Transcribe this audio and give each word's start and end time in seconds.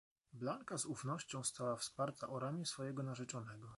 "Blanka 0.33 0.77
z 0.77 0.85
ufnością 0.85 1.43
stała 1.43 1.75
wsparta 1.75 2.29
o 2.29 2.39
ramię 2.39 2.65
swojego 2.65 3.03
narzeczonego." 3.03 3.69